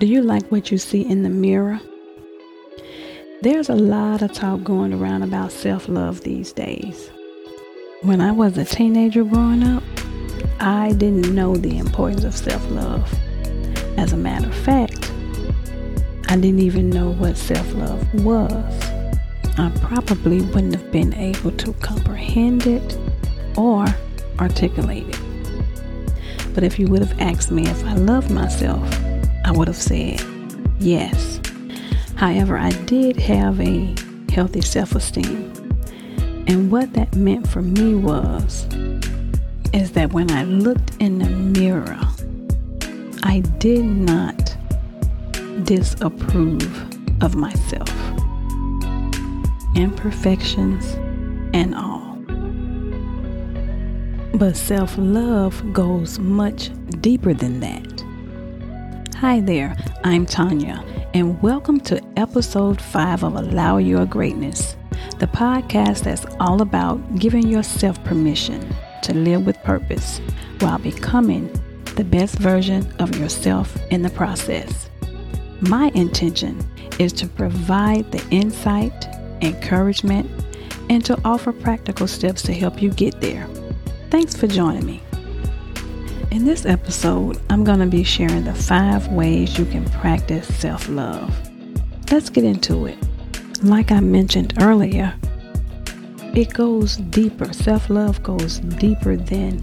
[0.00, 1.80] Do you like what you see in the mirror?
[3.42, 7.10] There's a lot of talk going around about self love these days.
[8.02, 9.82] When I was a teenager growing up,
[10.60, 13.12] I didn't know the importance of self love.
[13.98, 15.10] As a matter of fact,
[16.28, 18.84] I didn't even know what self love was.
[19.58, 22.96] I probably wouldn't have been able to comprehend it
[23.56, 23.84] or
[24.38, 25.20] articulate it.
[26.54, 28.88] But if you would have asked me if I loved myself,
[29.48, 30.22] I would have said
[30.78, 31.40] yes.
[32.16, 33.94] However, I did have a
[34.30, 35.50] healthy self esteem.
[36.46, 38.66] And what that meant for me was
[39.72, 41.98] is that when I looked in the mirror,
[43.22, 44.54] I did not
[45.64, 47.90] disapprove of myself.
[49.74, 50.92] Imperfections
[51.54, 52.18] and all.
[54.34, 57.87] But self love goes much deeper than that.
[59.20, 64.76] Hi there, I'm Tanya, and welcome to episode 5 of Allow Your Greatness,
[65.18, 70.20] the podcast that's all about giving yourself permission to live with purpose
[70.60, 71.52] while becoming
[71.96, 74.88] the best version of yourself in the process.
[75.62, 76.64] My intention
[77.00, 79.08] is to provide the insight,
[79.42, 80.30] encouragement,
[80.90, 83.48] and to offer practical steps to help you get there.
[84.10, 85.02] Thanks for joining me.
[86.30, 90.86] In this episode, I'm going to be sharing the five ways you can practice self
[90.86, 91.34] love.
[92.12, 92.98] Let's get into it.
[93.62, 95.14] Like I mentioned earlier,
[96.34, 97.50] it goes deeper.
[97.54, 99.62] Self love goes deeper than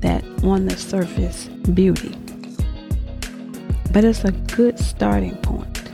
[0.00, 2.16] that on the surface beauty.
[3.92, 5.88] But it's a good starting point.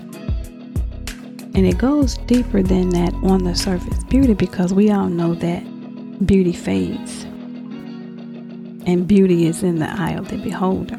[1.54, 6.26] And it goes deeper than that on the surface beauty because we all know that
[6.26, 7.24] beauty fades
[8.86, 10.98] and beauty is in the eye of the beholder.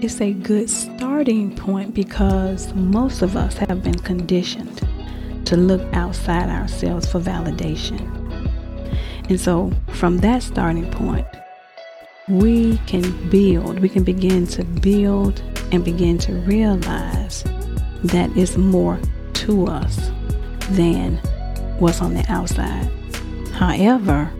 [0.00, 4.80] It's a good starting point because most of us have been conditioned
[5.46, 7.98] to look outside ourselves for validation.
[9.28, 11.26] And so, from that starting point,
[12.28, 15.40] we can build, we can begin to build
[15.72, 17.42] and begin to realize
[18.04, 18.98] that it's more
[19.34, 20.10] to us
[20.70, 21.16] than
[21.78, 22.88] what's on the outside.
[23.52, 24.30] However,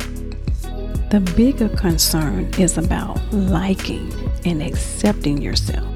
[1.11, 4.13] the bigger concern is about liking
[4.45, 5.87] and accepting yourself.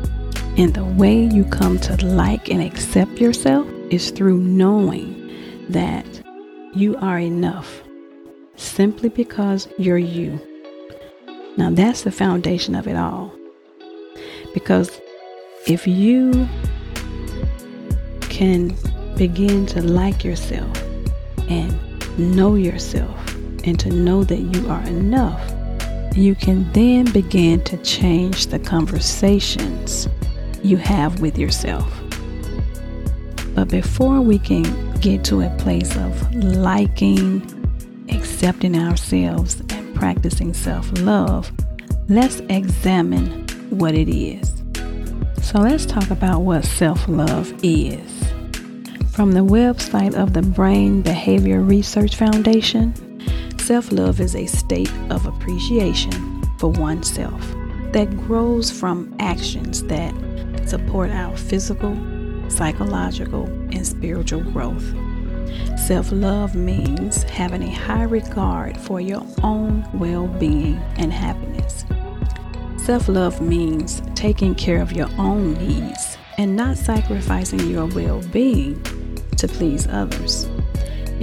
[0.56, 6.06] And the way you come to like and accept yourself is through knowing that
[6.74, 7.82] you are enough
[8.56, 10.40] simply because you're you.
[11.58, 13.34] Now, that's the foundation of it all.
[14.54, 14.98] Because
[15.66, 16.48] if you
[18.30, 18.74] can
[19.18, 20.82] begin to like yourself
[21.50, 21.78] and
[22.18, 23.31] know yourself
[23.64, 25.40] and to know that you are enough,
[26.16, 30.08] you can then begin to change the conversations
[30.62, 31.90] you have with yourself.
[33.54, 37.42] But before we can get to a place of liking,
[38.10, 41.50] accepting ourselves, and practicing self love,
[42.08, 44.52] let's examine what it is.
[45.42, 48.10] So let's talk about what self love is.
[49.12, 52.94] From the website of the Brain Behavior Research Foundation,
[53.62, 57.40] Self love is a state of appreciation for oneself
[57.92, 60.12] that grows from actions that
[60.66, 61.96] support our physical,
[62.50, 64.84] psychological, and spiritual growth.
[65.78, 71.84] Self love means having a high regard for your own well being and happiness.
[72.78, 78.82] Self love means taking care of your own needs and not sacrificing your well being
[79.36, 80.48] to please others.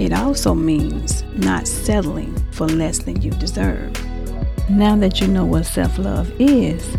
[0.00, 3.92] It also means not settling for less than you deserve.
[4.70, 6.96] Now that you know what self love is,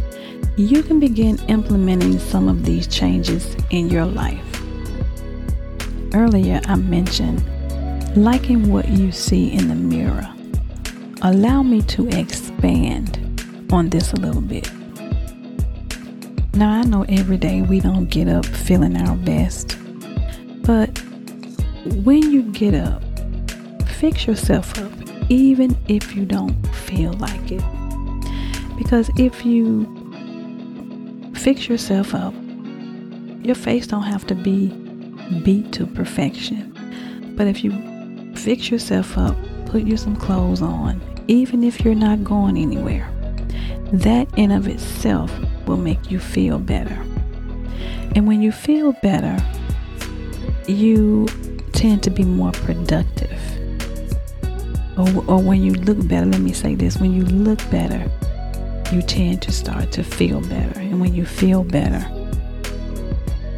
[0.56, 4.46] you can begin implementing some of these changes in your life.
[6.14, 7.44] Earlier, I mentioned
[8.16, 10.32] liking what you see in the mirror.
[11.24, 13.18] Allow me to expand
[13.72, 14.72] on this a little bit.
[16.54, 19.76] Now, I know every day we don't get up feeling our best,
[20.62, 21.02] but
[21.86, 23.02] when you get up,
[23.88, 24.92] fix yourself up,
[25.30, 27.64] even if you don't feel like it.
[28.78, 29.86] Because if you
[31.36, 32.34] fix yourself up,
[33.44, 34.68] your face don't have to be
[35.44, 36.72] beat to perfection.
[37.36, 37.72] But if you
[38.36, 39.36] fix yourself up,
[39.66, 43.10] put you some clothes on, even if you're not going anywhere,
[43.94, 45.32] that in of itself
[45.66, 47.04] will make you feel better.
[48.16, 49.38] And when you feel better,
[50.68, 51.28] you
[51.82, 53.42] tend to be more productive.
[55.00, 58.08] Or, or when you look better, let me say this when you look better,
[58.96, 60.80] you tend to start to feel better.
[60.80, 62.06] And when you feel better,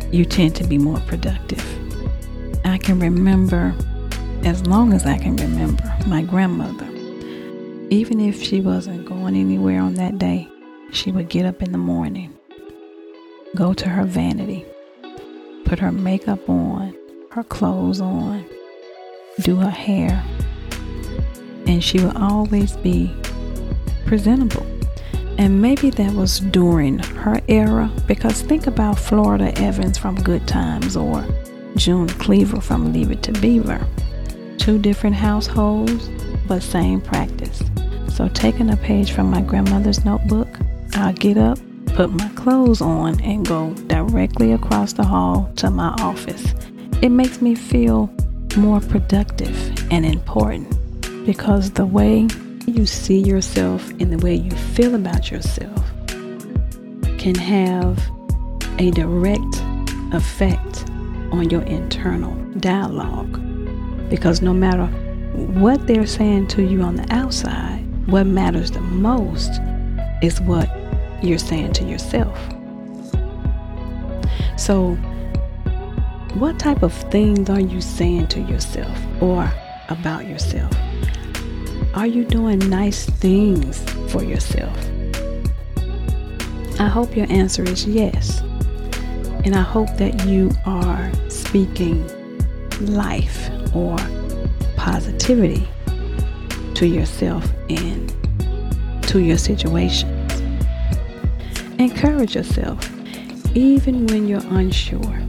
[0.10, 1.62] you tend to be more productive.
[2.64, 3.76] I can remember,
[4.46, 6.88] as long as I can remember, my grandmother,
[7.90, 10.48] even if she wasn't going anywhere on that day,
[10.94, 12.34] she would get up in the morning,
[13.54, 14.66] go to her vanity,
[15.66, 16.96] put her makeup on,
[17.34, 18.46] her clothes on,
[19.42, 20.24] do her hair,
[21.66, 23.12] and she would always be
[24.06, 24.64] presentable.
[25.40, 30.96] And maybe that was during her era because think about Florida Evans from Good Times
[30.96, 31.26] or
[31.76, 33.84] June Cleaver from Leave It to Beaver.
[34.60, 36.10] Two different households,
[36.48, 37.64] but same practice.
[38.10, 40.50] So, taking a page from my grandmother's notebook,
[40.94, 41.58] I'll get up,
[41.88, 46.54] put my clothes on, and go directly across the hall to my office.
[47.04, 48.10] It makes me feel
[48.56, 50.70] more productive and important
[51.26, 52.30] because the way
[52.66, 55.84] you see yourself and the way you feel about yourself
[57.18, 58.00] can have
[58.80, 59.44] a direct
[60.14, 60.86] effect
[61.34, 63.34] on your internal dialogue.
[64.10, 64.86] Because no matter
[65.36, 69.52] what they're saying to you on the outside, what matters the most
[70.22, 70.70] is what
[71.22, 72.40] you're saying to yourself.
[74.58, 74.98] So,
[76.36, 79.52] what type of things are you saying to yourself or
[79.90, 80.72] about yourself?
[81.94, 84.76] Are you doing nice things for yourself?
[86.80, 88.42] I hope your answer is yes.
[89.46, 92.04] And I hope that you are speaking
[92.82, 93.96] life or
[94.76, 95.68] positivity
[96.74, 98.12] to yourself and
[99.04, 100.42] to your situations.
[101.78, 102.90] Encourage yourself
[103.56, 105.20] even when you're unsure.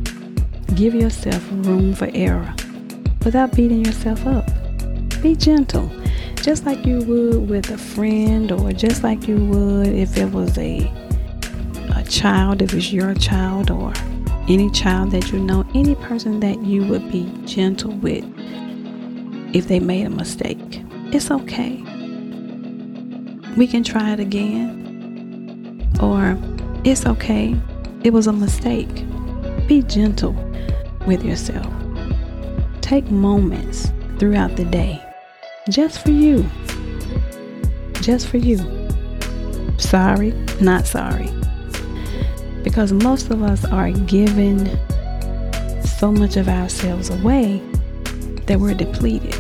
[0.75, 2.55] Give yourself room for error
[3.25, 4.47] without beating yourself up.
[5.23, 5.91] Be gentle
[6.43, 10.59] just like you would with a friend or just like you would if it was
[10.59, 10.81] a
[11.97, 13.93] a child if it's your child or
[14.47, 18.25] any child that you know any person that you would be gentle with
[19.55, 20.83] if they made a mistake.
[21.13, 21.77] It's okay.
[23.57, 25.89] We can try it again.
[26.03, 26.37] Or
[26.85, 27.57] it's okay.
[28.03, 29.05] It was a mistake
[29.67, 30.33] be gentle
[31.07, 31.67] with yourself
[32.81, 35.03] take moments throughout the day
[35.71, 36.45] just for you.
[37.95, 38.59] Just for you.
[39.79, 41.31] Sorry, not sorry.
[42.63, 44.67] Because most of us are giving
[45.83, 47.63] so much of ourselves away
[48.47, 49.35] that we're depleted.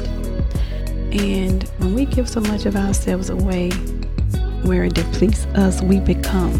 [1.12, 3.70] And when we give so much of ourselves away
[4.62, 6.58] where it depletes us, we become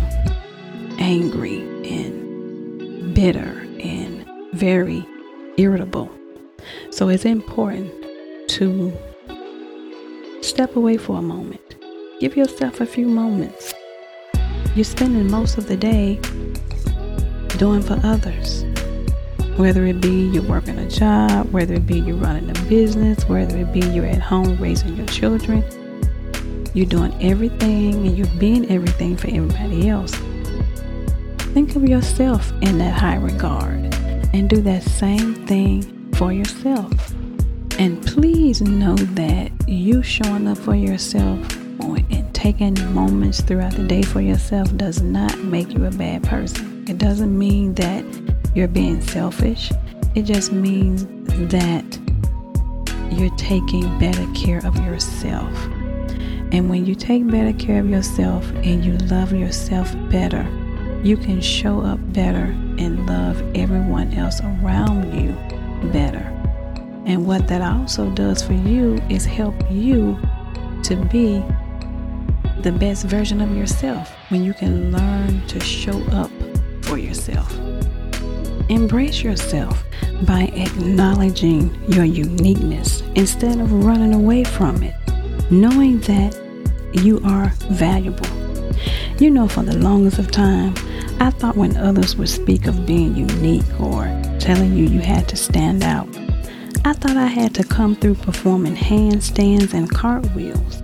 [0.99, 1.74] angry
[3.25, 5.06] bitter and very
[5.56, 6.11] irritable.
[6.91, 7.91] So it's important
[8.50, 8.93] to
[10.44, 11.76] Step away for a moment.
[12.21, 13.73] Give yourself a few moments.
[14.76, 16.21] You're spending most of the day
[17.56, 18.62] doing for others.
[19.56, 23.56] Whether it be you're working a job, whether it be you're running a business, whether
[23.56, 25.65] it be you're at home raising your children,
[26.75, 30.15] you're doing everything and you're being everything for everybody else.
[31.55, 33.95] Think of yourself in that high regard
[34.35, 36.93] and do that same thing for yourself.
[37.79, 41.39] And please know that you showing up for yourself
[41.81, 46.85] and taking moments throughout the day for yourself does not make you a bad person.
[46.89, 48.05] It doesn't mean that
[48.56, 49.70] you're being selfish.
[50.17, 51.06] It just means
[51.53, 51.99] that
[53.13, 55.55] you're taking better care of yourself.
[56.51, 60.44] And when you take better care of yourself and you love yourself better,
[61.05, 62.46] you can show up better
[62.79, 65.32] and love everyone else around you
[65.91, 66.31] better.
[67.05, 70.19] And what that also does for you is help you
[70.84, 71.44] to be
[72.63, 76.31] the best version of yourself when you can learn to show up
[76.81, 77.55] for yourself.
[78.70, 79.84] Embrace yourself
[80.27, 84.94] by acknowledging your uniqueness instead of running away from it,
[85.51, 86.34] knowing that
[86.94, 88.27] you are valuable.
[89.19, 90.75] You know, for the longest of time,
[91.21, 94.05] I thought when others would speak of being unique or
[94.39, 96.09] telling you you had to stand out,
[96.85, 100.83] I thought I had to come through performing handstands and cartwheels.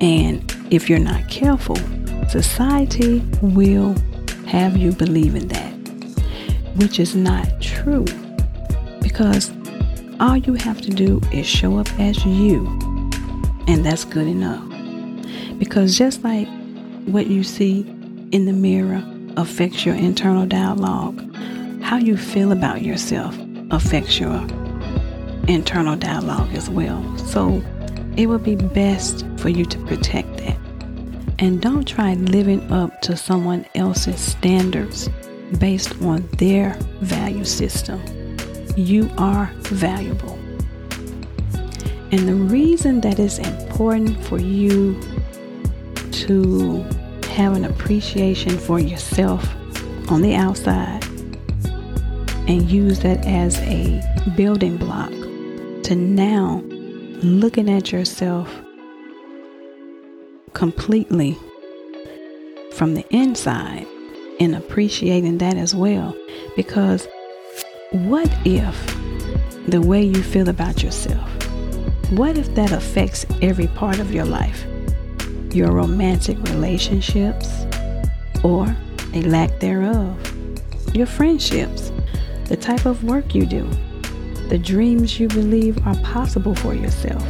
[0.00, 1.76] And if you're not careful,
[2.28, 3.94] society will
[4.46, 5.72] have you believing that,
[6.76, 8.06] which is not true.
[9.02, 9.52] Because
[10.20, 12.66] all you have to do is show up as you,
[13.66, 14.66] and that's good enough.
[15.58, 16.48] Because just like
[17.06, 17.80] what you see
[18.32, 19.02] in the mirror
[19.40, 21.34] affects your internal dialogue,
[21.82, 23.36] how you feel about yourself
[23.70, 24.36] affects your
[25.48, 27.02] internal dialogue as well.
[27.18, 27.62] So
[28.16, 30.56] it would be best for you to protect that.
[31.38, 35.08] And don't try living up to someone else's standards
[35.58, 38.00] based on their value system.
[38.76, 40.38] You are valuable.
[42.12, 45.00] And the reason that it's important for you
[46.10, 46.84] to
[47.40, 49.42] have an appreciation for yourself
[50.10, 51.02] on the outside
[52.46, 53.98] and use that as a
[54.36, 55.08] building block
[55.82, 56.62] to now
[57.22, 58.54] looking at yourself
[60.52, 61.34] completely
[62.74, 63.86] from the inside
[64.38, 66.14] and appreciating that as well.
[66.56, 67.08] Because
[67.92, 68.76] what if
[69.66, 71.26] the way you feel about yourself,
[72.10, 74.66] what if that affects every part of your life?
[75.52, 77.66] Your romantic relationships
[78.44, 78.74] or
[79.14, 80.16] a lack thereof,
[80.94, 81.92] your friendships,
[82.46, 83.68] the type of work you do,
[84.48, 87.24] the dreams you believe are possible for yourself.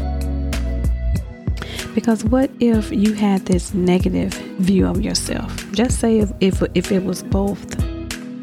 [1.95, 5.71] Because what if you had this negative view of yourself?
[5.73, 7.65] Just say if, if, if it was both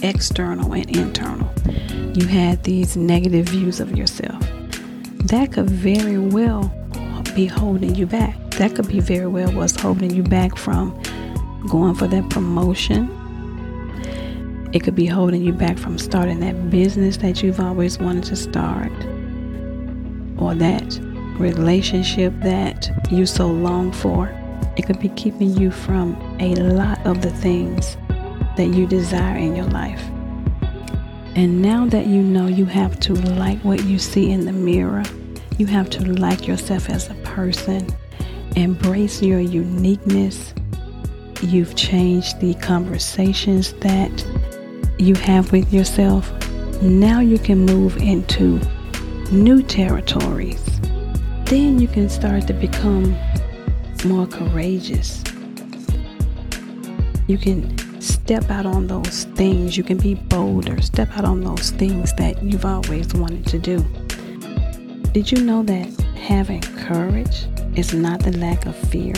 [0.04, 1.50] external and internal.
[2.14, 4.40] You had these negative views of yourself.
[5.26, 6.74] That could very well
[7.36, 8.36] be holding you back.
[8.58, 11.00] That could be very well what's holding you back from
[11.70, 13.18] going for that promotion
[14.74, 18.36] it could be holding you back from starting that business that you've always wanted to
[18.36, 18.92] start,
[20.38, 21.00] or that
[21.40, 24.28] relationship that you so long for.
[24.76, 27.96] It could be keeping you from a lot of the things
[28.58, 30.04] that you desire in your life.
[31.36, 35.04] And now that you know you have to like what you see in the mirror,
[35.58, 37.88] you have to like yourself as a person,
[38.58, 40.54] embrace your uniqueness.
[41.42, 44.26] You've changed the conversations that
[44.98, 46.32] you have with yourself,
[46.82, 48.60] now you can move into
[49.32, 50.64] new territories.
[51.46, 53.16] Then you can start to become
[54.06, 55.24] more courageous.
[57.28, 59.78] You can step out on those things.
[59.78, 60.82] You can be bolder.
[60.82, 63.80] Step out on those things that you've always wanted to do.
[65.12, 67.48] Did you know that having courage
[67.78, 69.14] is not the lack of fear,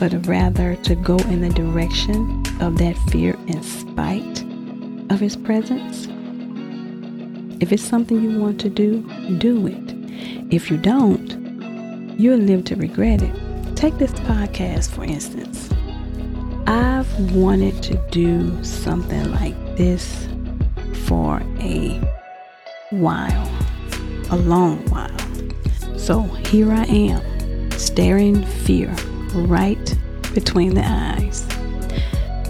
[0.00, 4.42] but rather to go in the direction of that fear in spite
[5.10, 6.08] of His presence?
[7.60, 9.02] If it's something you want to do,
[9.36, 9.94] do it.
[10.50, 11.28] If you don't,
[12.18, 13.76] you'll live to regret it.
[13.76, 15.68] Take this podcast, for instance.
[16.66, 20.26] I've wanted to do something like this
[21.06, 22.00] for a
[22.90, 23.50] while,
[24.30, 25.17] a long while.
[26.08, 28.88] So here I am, staring fear
[29.34, 29.94] right
[30.32, 31.46] between the eyes.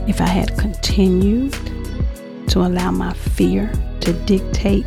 [0.07, 1.55] If I had continued
[2.51, 3.69] to allow my fear
[4.03, 4.87] to dictate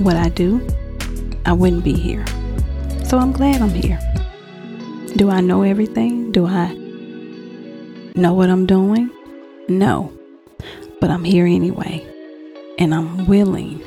[0.00, 0.66] what I do,
[1.46, 2.26] I wouldn't be here.
[3.04, 4.00] So I'm glad I'm here.
[5.14, 6.32] Do I know everything?
[6.32, 6.74] Do I
[8.16, 9.12] know what I'm doing?
[9.68, 10.12] No.
[11.00, 12.04] But I'm here anyway.
[12.80, 13.80] And I'm willing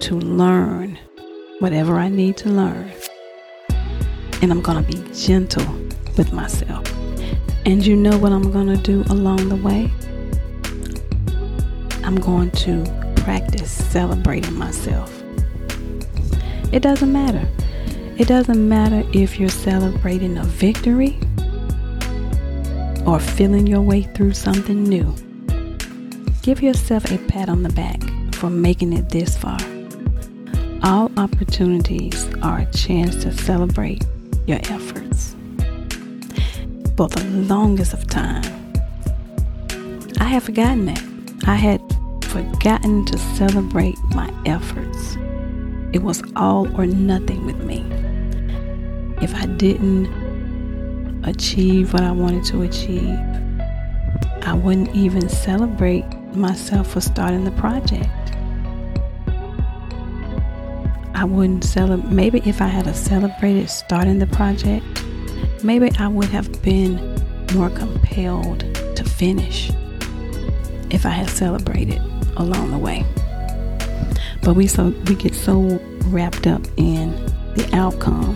[0.00, 0.98] to learn
[1.60, 2.90] whatever I need to learn.
[4.42, 5.64] And I'm going to be gentle
[6.16, 6.90] with myself.
[7.66, 9.92] And you know what I'm going to do along the way?
[12.02, 12.84] I'm going to
[13.16, 15.22] practice celebrating myself.
[16.72, 17.46] It doesn't matter.
[18.16, 21.18] It doesn't matter if you're celebrating a victory
[23.06, 25.14] or feeling your way through something new.
[26.42, 28.00] Give yourself a pat on the back
[28.34, 29.58] for making it this far.
[30.82, 34.02] All opportunities are a chance to celebrate
[34.46, 35.36] your efforts.
[36.96, 38.42] For the longest of time,
[40.18, 41.02] I have forgotten that.
[41.46, 41.82] I had
[42.24, 45.16] forgotten to celebrate my efforts.
[45.92, 47.84] It was all or nothing with me.
[49.20, 50.08] If I didn't
[51.24, 53.18] achieve what I wanted to achieve,
[54.42, 58.08] I wouldn't even celebrate myself for starting the project.
[61.20, 62.10] I wouldn't celebrate.
[62.10, 65.04] Maybe if I had celebrated starting the project,
[65.62, 66.96] maybe I would have been
[67.52, 68.60] more compelled
[68.96, 69.70] to finish
[70.88, 72.00] if I had celebrated
[72.38, 73.04] along the way.
[74.42, 77.10] But we so we get so wrapped up in
[77.54, 78.34] the outcome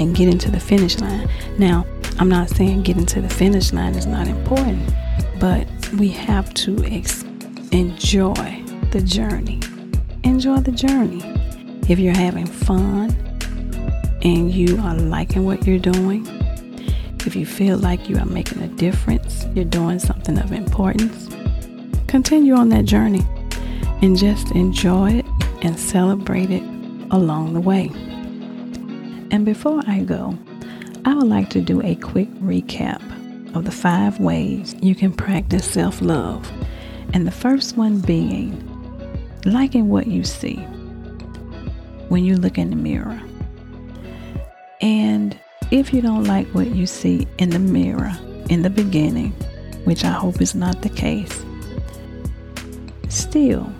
[0.00, 1.30] and get into the finish line.
[1.56, 1.86] Now,
[2.18, 4.92] I'm not saying getting to the finish line is not important,
[5.38, 5.68] but
[6.00, 7.22] we have to ex-
[7.70, 9.60] enjoy the journey.
[10.24, 11.35] Enjoy the journey.
[11.88, 13.10] If you're having fun
[14.22, 16.26] and you are liking what you're doing,
[17.24, 21.28] if you feel like you are making a difference, you're doing something of importance,
[22.08, 23.24] continue on that journey
[24.02, 25.26] and just enjoy it
[25.62, 26.64] and celebrate it
[27.12, 27.88] along the way.
[29.30, 30.36] And before I go,
[31.04, 33.00] I would like to do a quick recap
[33.54, 36.50] of the five ways you can practice self love.
[37.14, 38.60] And the first one being
[39.44, 40.66] liking what you see
[42.08, 43.20] when you look in the mirror.
[44.80, 45.38] And
[45.70, 48.12] if you don't like what you see in the mirror
[48.48, 49.32] in the beginning,
[49.84, 51.44] which I hope is not the case,
[53.08, 53.72] still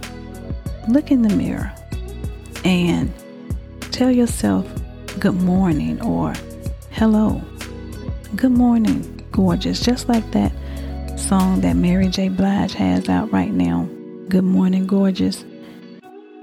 [0.89, 1.73] look in the mirror
[2.65, 3.13] and
[3.93, 4.67] tell yourself
[5.19, 6.35] good morning or
[6.91, 7.41] hello.
[8.35, 9.81] Good morning, gorgeous.
[9.81, 10.53] Just like that
[11.19, 12.29] song that Mary J.
[12.29, 13.89] Blige has out right now,
[14.29, 15.45] Good Morning, Gorgeous.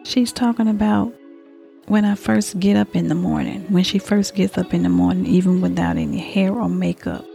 [0.04, 1.14] She's talking about
[1.88, 4.90] when I first get up in the morning, when she first gets up in the
[4.90, 7.26] morning, even without any hair or makeup,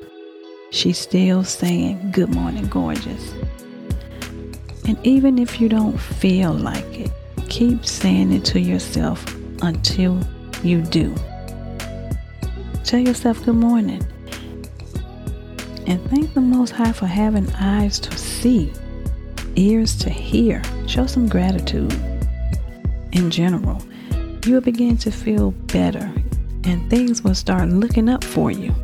[0.70, 3.34] she's still saying, Good morning, gorgeous.
[4.86, 7.10] And even if you don't feel like it,
[7.50, 9.22] keep saying it to yourself
[9.60, 10.18] until
[10.62, 11.14] you do.
[12.84, 14.06] Tell yourself good morning.
[15.86, 18.72] And thank the Most High for having eyes to see,
[19.56, 20.62] ears to hear.
[20.86, 21.92] Show some gratitude
[23.12, 23.82] in general
[24.46, 26.12] you will begin to feel better
[26.64, 28.74] and things will start looking up for you.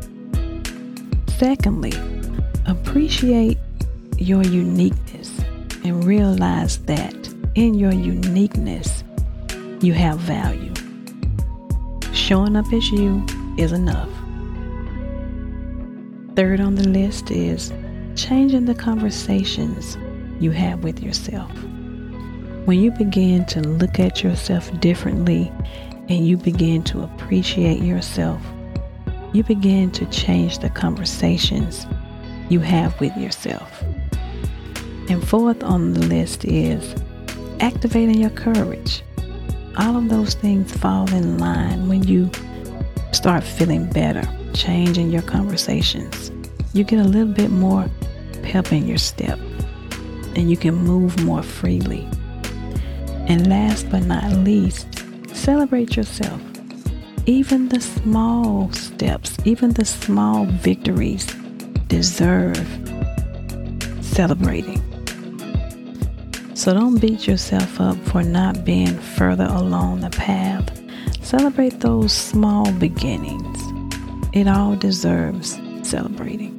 [1.27, 1.93] Secondly,
[2.65, 3.57] appreciate
[4.17, 5.37] your uniqueness
[5.83, 7.15] and realize that
[7.55, 9.03] in your uniqueness,
[9.81, 10.73] you have value.
[12.13, 13.25] Showing up as you
[13.57, 14.09] is enough.
[16.35, 17.71] Third on the list is
[18.15, 19.97] changing the conversations
[20.39, 21.51] you have with yourself.
[22.65, 25.51] When you begin to look at yourself differently
[26.09, 28.41] and you begin to appreciate yourself,
[29.33, 31.85] you begin to change the conversations
[32.49, 33.83] you have with yourself.
[35.09, 36.95] And fourth on the list is
[37.59, 39.03] activating your courage.
[39.77, 42.31] All of those things fall in line when you
[43.11, 44.23] start feeling better,
[44.55, 46.31] changing your conversations.
[46.73, 47.87] You get a little bit more
[48.41, 49.37] pep in your step
[50.35, 52.09] and you can move more freely.
[53.27, 54.87] And last but not least,
[55.33, 56.41] celebrate yourself.
[57.25, 61.25] Even the small steps, even the small victories
[61.87, 62.57] deserve
[64.01, 64.81] celebrating.
[66.55, 70.71] So don't beat yourself up for not being further along the path.
[71.21, 73.59] Celebrate those small beginnings.
[74.33, 76.53] It all deserves celebrating.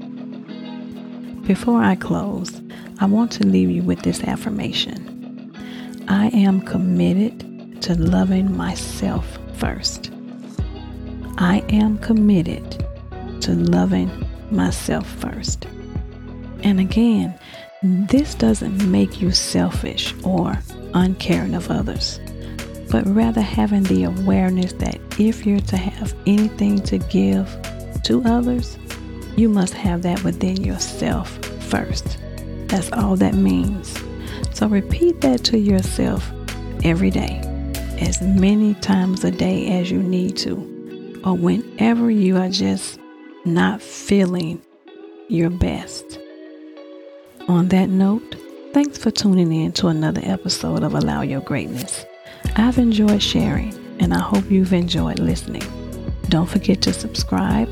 [1.46, 2.60] Before I close,
[2.98, 5.15] I want to leave you with this affirmation.
[6.08, 10.12] I am committed to loving myself first.
[11.38, 12.86] I am committed
[13.40, 14.10] to loving
[14.50, 15.66] myself first.
[16.62, 17.36] And again,
[17.82, 20.56] this doesn't make you selfish or
[20.94, 22.20] uncaring of others,
[22.90, 27.48] but rather having the awareness that if you're to have anything to give
[28.04, 28.78] to others,
[29.36, 32.18] you must have that within yourself first.
[32.68, 34.05] That's all that means.
[34.56, 36.32] So repeat that to yourself
[36.82, 37.42] every day,
[38.00, 42.98] as many times a day as you need to, or whenever you are just
[43.44, 44.62] not feeling
[45.28, 46.18] your best.
[47.48, 48.36] On that note,
[48.72, 52.06] thanks for tuning in to another episode of Allow Your Greatness.
[52.56, 55.64] I've enjoyed sharing, and I hope you've enjoyed listening.
[56.30, 57.68] Don't forget to subscribe.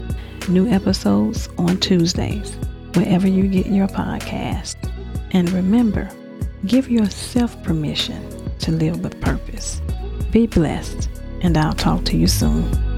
[0.50, 2.54] New episodes on Tuesdays,
[2.92, 4.76] wherever you get your podcast.
[5.30, 6.10] And remember,
[6.66, 8.26] Give yourself permission
[8.60, 9.82] to live with purpose.
[10.30, 11.10] Be blessed,
[11.42, 12.93] and I'll talk to you soon.